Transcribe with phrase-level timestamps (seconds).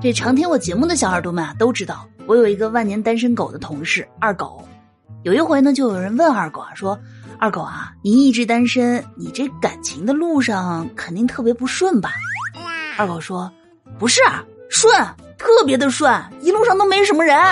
[0.00, 4.62] 这常听我节目的小耳朵们啊，都知道我有一个万年单身狗的同事二狗。
[5.24, 6.98] 有一回呢，就有人问二狗啊，说
[7.38, 12.10] ：“二狗啊，你一直单身，你这感情的路上肯定特别不顺吧？”
[12.96, 13.50] 二狗说
[13.98, 14.20] ：“不是，
[14.70, 14.92] 顺，
[15.36, 17.36] 特别的顺，一路上都没什么人。”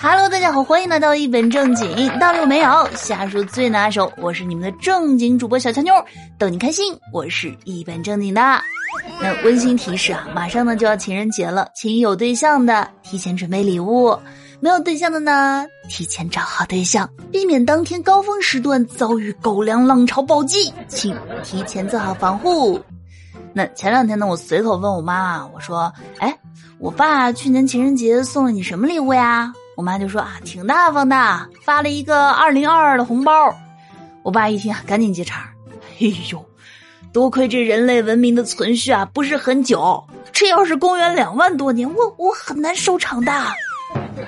[0.00, 4.12] Hello，大家好，欢迎来到一本正经，道理没有，瞎说最拿手。
[4.16, 5.92] 我是你们的正经主播小强妞，
[6.38, 6.96] 逗你开心。
[7.12, 8.40] 我是一本正经的。
[9.20, 14.16] 那温馨提示啊，马上呢就要情人节了，请有对象的提前准备礼物，
[14.60, 22.80] 没有对象的呢提前找好对象，避免当天高峰时段遭遇狗粮浪潮暴击，请提前做好防护。
[23.52, 26.38] 那前两天呢，我随口问我妈，我说：“哎，
[26.78, 33.32] 我爸去年情人节送了你什么礼物呀？”我妈就说啊，挺大方的，发了一个二零二二的红包。
[34.22, 35.48] 我爸一听，赶紧接茬
[36.00, 36.44] 哎呦，
[37.12, 40.02] 多亏这人类文明的存续啊，不是很久。
[40.32, 43.32] 这要是公元两万多年，我我很难收场的。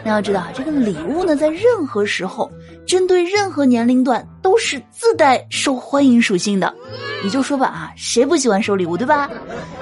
[0.05, 2.51] 那要知道，这个礼物呢，在任何时候，
[2.87, 6.75] 针对任何年龄段，都是自带受欢迎属性的。
[7.23, 9.31] 你就说吧啊，谁不喜欢收礼物，对吧？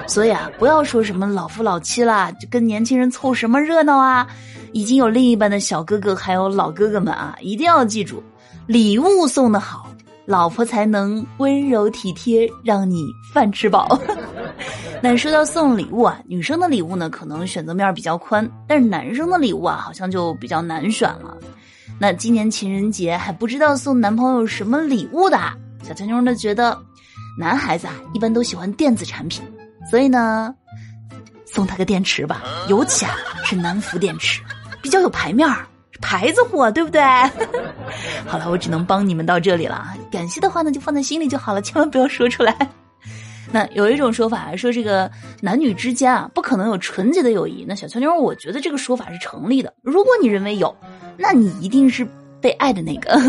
[0.05, 4.27] 所以啊，不要说什么老夫老妻啦，就跟年轻人凑什么热闹啊。
[4.71, 8.21] 已经有另一半的小哥哥，还有老哥哥们啊，一定要记住，
[8.67, 9.88] 礼物送的好，
[10.29, 13.99] 老婆才能温柔体贴，让你饭吃饱。
[15.01, 21.35] 那说到送礼物啊，女生的礼物呢，可能选择面比较宽，但是男生的礼物啊，好像就比较难选了。
[21.99, 25.39] 那今年情人节还不知道送男朋友什么礼物的，
[25.81, 26.77] 小强妞呢觉得，
[27.39, 29.43] 男孩子啊一般都喜欢电子产品，
[29.89, 30.53] 所以呢，
[31.43, 34.43] 送他个电池吧，尤其啊是南孚电池。
[34.79, 35.65] 比较有牌面儿，
[36.01, 37.01] 牌子货，对不对？
[38.25, 39.93] 好了，我只能帮你们到这里了。
[40.11, 42.55] 感谢的话呢，就放在心里就好了，千万不要说出来。
[43.51, 45.09] 那有一种说法说，这个
[45.41, 47.65] 男女之间啊，不可能有纯洁的友谊。
[47.67, 49.73] 那小乔妞，我觉得这个说法是成立的。
[49.81, 50.75] 如果你认为有，
[51.17, 52.07] 那你一定是
[52.39, 53.19] 被爱的那个。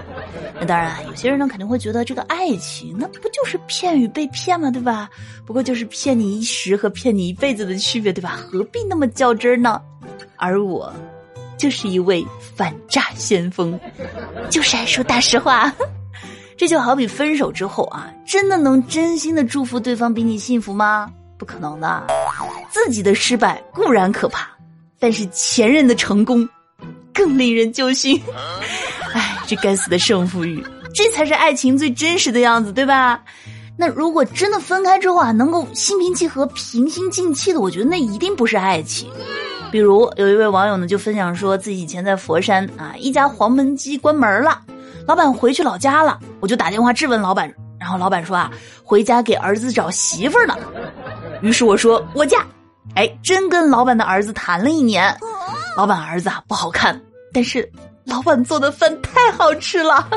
[0.58, 4.70] 那当然，有些人呢肯定会觉得，这个爱情那不就是骗与被骗吗？
[4.70, 5.10] 对吧？
[5.44, 8.38] 不过就是骗你一时和骗你一辈子的区别，对吧？
[8.50, 9.78] 何必那么较真呢？
[10.36, 10.90] 而我，
[11.56, 13.78] 就是一位反诈先锋，
[14.50, 15.72] 就是爱说大实话。
[16.56, 21.10] 这就好比分手之后啊，真的能真心的祝福对方比你幸福吗？
[21.38, 22.06] 不可能的。
[22.70, 24.48] 自己的失败固然可怕，
[24.98, 26.48] 但是前任的成功
[27.12, 28.18] 更令人揪心。
[29.12, 30.64] 哎，这该死的胜负欲，
[30.94, 33.22] 这才是爱情最真实的样子，对吧？
[33.78, 39.10] 那如果真的分开之后啊，能够心平气和、平心静气的，我觉得那一定不是爱情。
[39.70, 44.60] 比如有一位网友呢，就分享说自己以前在佛山啊，一家黄焖鸡关门了，
[45.06, 48.50] 老板回去老家了，我就打电话质问老板，然后老板说啊，
[48.82, 50.56] 回家给儿子找媳妇儿呢。
[51.42, 52.46] 于是我说我嫁，
[52.94, 55.14] 哎，真跟老板的儿子谈了一年，
[55.76, 56.98] 老板儿子啊不好看，
[57.32, 57.68] 但是
[58.04, 60.08] 老板做的饭太好吃了。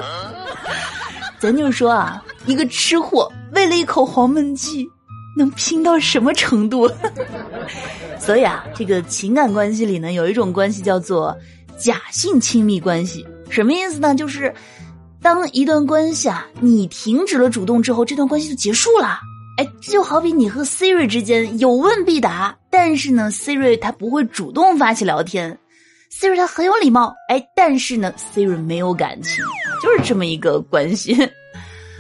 [1.40, 4.88] 咱就说啊，一个吃货为了一口黄焖鸡。
[5.40, 6.90] 能拼到什么程度？
[8.20, 11.36] 所以啊，这个情感关系里呢，有一种关系叫做
[11.78, 13.26] 假性亲密关系。
[13.50, 14.14] 什么意思呢？
[14.14, 14.54] 就是
[15.22, 19.20] 当一段关系啊，你停止了主动之后，这段关系就结束了。
[19.58, 25.58] 哎，就好比你和 Siri 之间有问必答，但是呢，Siri 它不会主动发起聊天
[26.14, 27.14] ，Siri 它很有礼貌。
[27.28, 29.44] 哎，但是呢，Siri 没有感情，
[29.82, 31.14] 就是这么一个关系。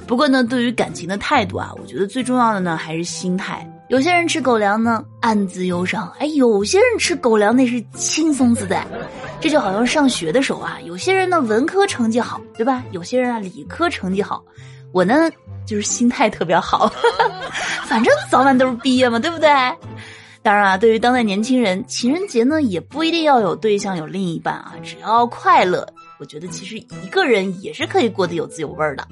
[0.10, 3.64] 不过呢，对于感情的态度啊，我觉得最重要的呢还是心态。
[3.90, 8.84] 有些人吃狗粮呢，暗自忧伤；哎，有些人吃狗粮那是轻松自在。
[9.40, 12.84] 这就好像上学的时候啊，有些人呢文科成绩好，对吧？
[12.90, 14.44] 有些人啊理科成绩好。
[14.92, 15.30] 我呢
[15.64, 16.92] 就是心态特别好，
[17.86, 19.48] 反正早晚都是毕业嘛，对不对？
[20.42, 25.88] 当然啊，对于当代年轻人，情人节呢也不一定要有对象有另一半啊，只要快乐，
[26.18, 29.08] 我觉得其实一个人也是可以过得有滋有味的。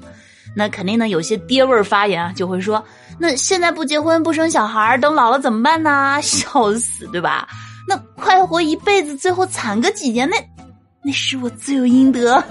[0.54, 2.82] 那肯定呢，有些爹味儿发言啊，就会说
[3.18, 6.18] ：“那现在不结婚不生小孩，等老了怎么办呢？
[6.22, 7.48] ”笑死，对吧？
[7.86, 10.36] 那快活一辈子，最后惨个几年，那
[11.02, 12.42] 那是我罪有应得。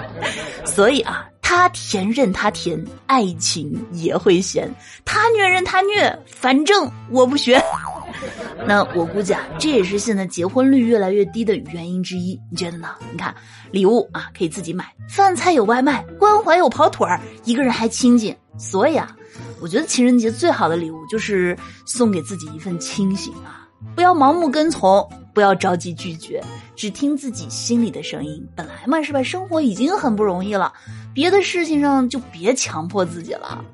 [0.64, 4.68] 所以啊，他甜任他甜，爱情也会咸；
[5.04, 7.62] 他虐任他虐，反正我不学。
[8.66, 12.36] 那我估计啊，这也是现在结婚率越来越低的原因之一。
[12.50, 12.88] 你觉得呢？
[13.12, 13.32] 你看，
[13.70, 18.36] 礼物啊可以自己买，饭菜有外卖，关怀有跑腿儿，一个人还亲近。
[18.58, 19.16] 所以啊，
[19.60, 23.68] 我觉得情人节最好的礼物就是送给自己一份清醒啊！
[23.94, 26.42] 不要盲目跟从，不要着急拒绝，
[26.74, 28.44] 只听自己心里的声音。
[28.56, 29.22] 本来嘛，是吧？
[29.22, 30.72] 生活已经很不容易了，
[31.16, 33.64] 别的事情上就别强迫自己了。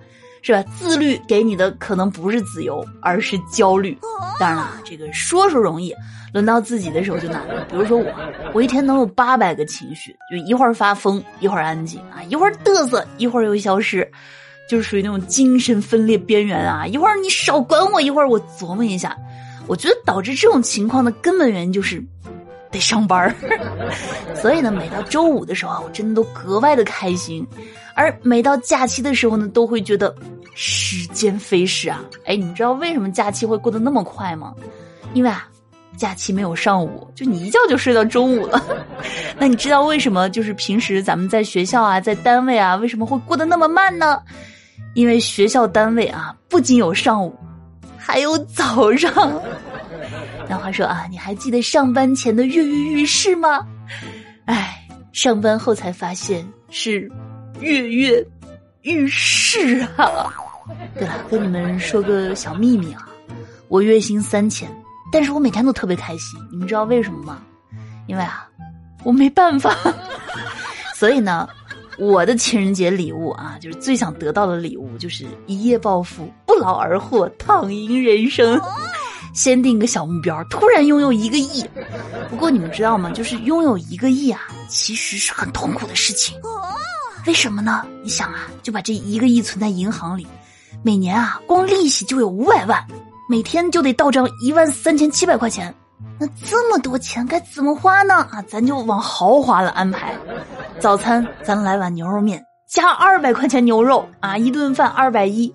[0.44, 0.60] 是吧？
[0.76, 3.96] 自律给你的可能不是自由，而是焦虑。
[4.40, 5.94] 当然了，这个说说容易，
[6.32, 7.64] 轮到自己的时候就难了。
[7.70, 8.12] 比如说我，
[8.52, 14.10] 我一天能有八百个情绪，就一会儿发疯，一会儿安静啊，一会儿嘚瑟，一会儿又消失，
[14.68, 16.84] 就是属于那种精神分裂边缘啊。
[16.84, 19.16] 一会儿你少管我，一会儿我琢磨一下。
[19.68, 22.04] 我觉得导致这种情况的根本原因就是
[22.72, 23.34] 得上班儿，
[24.34, 27.46] 所以呢，每到周五的时候啊，我真的都格外的开心。
[27.94, 30.12] 而每到假期的时候呢，都会觉得
[30.54, 32.02] 时间飞逝啊！
[32.24, 34.54] 哎，你知道为什么假期会过得那么快吗？
[35.12, 35.46] 因为啊，
[35.96, 38.64] 假期没有上午，就你一觉就睡到中午了。
[39.38, 44.22] 那你知道为什么就是平时咱们在学校啊，在单位啊，为什么会过得那么慢呢？
[44.94, 47.34] 因为学校单位啊，不仅有上午，
[48.04, 49.12] 还有早上。
[50.48, 53.66] 那话说啊，你还记得上班前的跃跃欲试吗？
[54.46, 57.10] 哎，上班后才发现是。
[57.60, 58.26] 跃跃
[58.80, 60.32] 欲试啊！
[60.98, 63.08] 对了，跟你们说个小秘密啊，
[63.68, 64.68] 我月薪三千，
[65.12, 66.40] 但是我每天都特别开心。
[66.50, 67.40] 你们知道为什么吗？
[68.08, 68.48] 因为啊，
[69.04, 69.76] 我没办法。
[70.96, 71.48] 所以呢，
[72.02, 78.60] 我的情人节礼物啊，就是最想得到的礼物，就是一夜暴富、不劳而获、躺赢人生。
[79.32, 81.64] 先定个小目标，突然拥有一个亿。
[82.28, 83.08] 不过你们知道吗？
[83.12, 86.36] 就是拥有一个亿啊，其实是很痛苦的事情。
[87.24, 87.86] 为什么呢？
[88.02, 90.26] 你想啊，就把这一个亿存在银行里，
[90.82, 92.84] 每年啊，光利息就有五百万，
[93.28, 95.72] 每天就得到账一万三千七百块钱。
[96.18, 98.16] 那这么多钱该怎么花呢？
[98.32, 100.16] 啊，咱就往豪华了安排。
[100.82, 105.54] 早餐咱来碗牛肉面，加二百块钱牛肉啊，一顿饭二百一。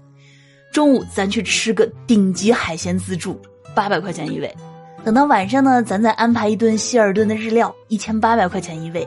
[0.72, 3.38] 中午咱去吃个顶级海鲜自助，
[3.76, 4.56] 八百块钱一位。
[5.04, 9.06] 等到晚上呢，咱再安排一顿希尔顿的日料，一千八百块钱一位。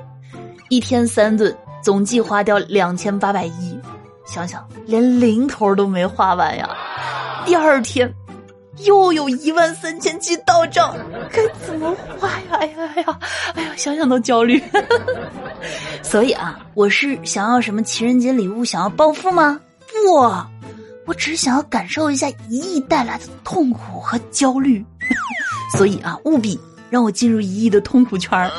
[0.68, 1.56] 一天三顿。
[1.82, 3.80] 总计花掉两千八百一，
[4.26, 6.68] 想想连零头都没花完呀！
[7.46, 8.12] 第二天
[8.78, 10.96] 又有一万三千七到账，
[11.30, 12.44] 该怎么花呀？
[12.52, 13.18] 哎呀哎呀
[13.54, 14.62] 哎呀，想想都焦虑。
[16.02, 18.64] 所以啊，我是想要什么情人节礼物？
[18.64, 19.60] 想要暴富吗？
[19.88, 20.14] 不，
[21.06, 24.84] 我只是想要感受一下一亿带来的痛苦和焦虑。
[25.76, 26.58] 所以啊，务必
[26.88, 28.50] 让我进入一亿的痛苦圈儿。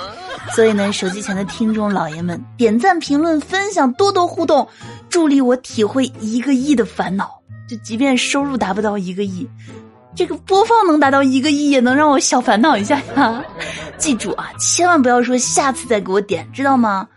[0.56, 4.68] 所以呢，手机前的听众老爷们，点赞、评论、分享，多多互动，
[5.10, 7.40] 助力我体会一个亿的烦恼。
[7.70, 9.48] 就即便收入达不到一个亿，
[10.16, 13.44] 这个播放能达到一个亿，也能让我小烦恼一下呀。
[13.98, 17.08] 记住啊，千万不要说下次再给我点，知道吗？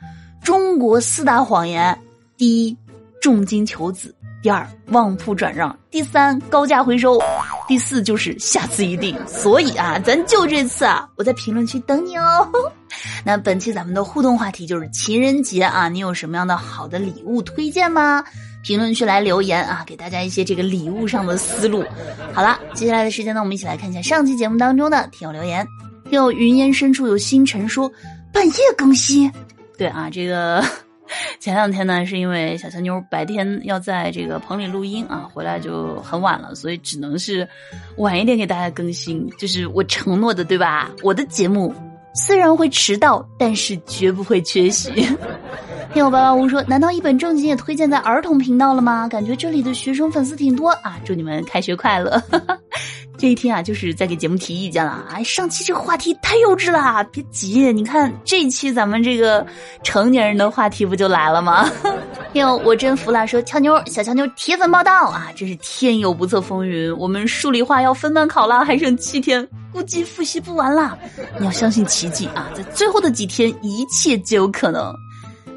[0.43, 1.99] 中国四大谎言：
[2.37, 2.76] 第一，
[3.20, 4.14] 重金求子。
[4.43, 7.19] 第二，旺铺转让；第三，高价回收；
[7.67, 9.19] 第四，就是下次一定。
[9.26, 12.46] 所以啊，咱就这次啊，我在评论区等你哦。
[13.25, 18.23] 那本期咱们的互动话题就是情人节啊，你有什么样的好的礼物推荐吗？
[18.65, 21.85] 评论区来留言啊，给大家一些这个礼物上的思路。
[22.33, 25.67] 好了，接下来的时间呢，我们一起来看一下上期节目当中的听友留言。
[26.05, 27.91] 听友云烟深处有星辰说
[28.33, 29.31] 半夜更新，
[29.79, 30.65] 对啊，这个。
[31.39, 37.47] 前两天呢，是因为小强妞白天要在这个棚里录音啊，回来就很晚了，所以只能是
[37.99, 40.91] 晚一点给大家更新，就是我承诺的，对吧？
[41.03, 41.73] 我的节目
[42.15, 44.91] 虽然会迟到，但是绝不会缺席。
[45.94, 49.06] 听友八八五说，难道一本正经也推荐在儿童频道了吗？
[49.06, 50.99] 感觉这里的学生粉丝挺多啊！
[51.05, 52.20] 祝你们开学快乐。
[53.17, 55.05] 这一天啊，就是在给节目提意见了。
[55.08, 59.46] 哎，上期这个话题太幼稚了，别急，你看这一期咱们这个
[59.84, 61.70] 成年人的话题不就来了吗？
[62.34, 70.98] 哟，我真服了，说俏妞小俏妞铁粉报道啊，真是天有不测风云，我们数理化要分班考了，还剩七天，估计复习不完了。
[71.39, 74.93] 你要相信奇迹啊，在最后的几天，一切皆有可能。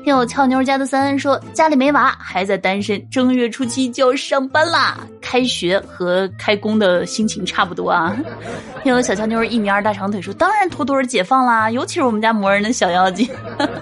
[0.07, 4.97] 听我俏妞家的三恩说，家里没娃，还在单身，正月初七就要上班啦。
[5.19, 8.15] 开学和开工的心情差不多啊。
[8.85, 13.29] 听我小俏妞一米二大长腿说，当然妥妥的解放啦，尤其是我们家磨人的小妖精，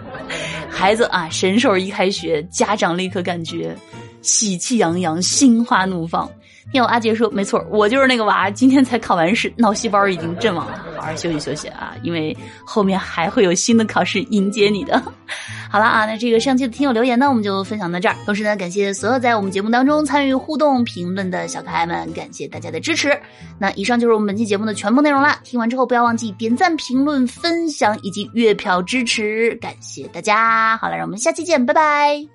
[0.67, 3.75] 孩子啊，神兽一开学，家长立刻感觉
[4.23, 6.27] 喜气洋洋，心花怒放。
[6.71, 15.01] 听我阿杰说，没错，我就是那个娃，今天才考完试，脑细胞已经阵亡了，好好休息休息啊，因为后面还会有新的考试迎接你的。
[15.71, 18.15] 好了啊，那这个上期的听友留言呢，我们就分享到这儿。
[18.25, 23.17] 同时呢，感谢所有在我们节目当中参与互动评论的小可爱们，感谢大家的支持。
[23.57, 25.39] 那以上就是我们本期节目的全部内容啦。
[25.43, 30.77] 听完之后不要忘记点赞、评论、分享以及月票支持，感谢大家。
[30.77, 32.34] 好了，让我们下期见，拜拜。